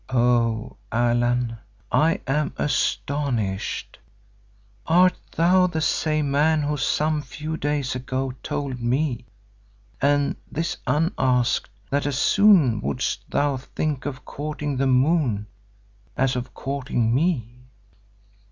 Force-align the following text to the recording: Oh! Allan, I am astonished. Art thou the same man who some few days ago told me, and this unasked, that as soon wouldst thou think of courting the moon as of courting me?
Oh! 0.09 0.77
Allan, 0.91 1.59
I 1.91 2.21
am 2.25 2.55
astonished. 2.57 3.99
Art 4.87 5.13
thou 5.35 5.67
the 5.67 5.79
same 5.79 6.31
man 6.31 6.63
who 6.63 6.75
some 6.75 7.21
few 7.21 7.55
days 7.55 7.93
ago 7.93 8.33
told 8.41 8.81
me, 8.81 9.25
and 10.01 10.37
this 10.51 10.75
unasked, 10.87 11.69
that 11.91 12.07
as 12.07 12.17
soon 12.17 12.81
wouldst 12.81 13.29
thou 13.29 13.57
think 13.57 14.07
of 14.07 14.25
courting 14.25 14.77
the 14.77 14.87
moon 14.87 15.45
as 16.17 16.35
of 16.35 16.51
courting 16.55 17.13
me? 17.13 17.59